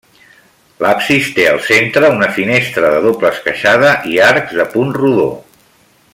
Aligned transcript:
L'absis 0.83 1.27
té, 1.35 1.45
al 1.49 1.61
centre, 1.67 2.09
una 2.21 2.29
finestra 2.39 2.89
de 2.95 3.03
doble 3.05 3.31
esqueixada 3.37 3.93
i 4.15 4.19
arcs 4.31 4.57
de 4.63 4.67
punt 4.73 4.99
rodó. 5.01 5.29